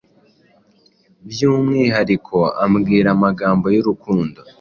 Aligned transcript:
by'umwihariko 1.29 2.37
ambwira 2.65 3.07
amagambo 3.15 3.65
y'urukundo. 3.75 4.39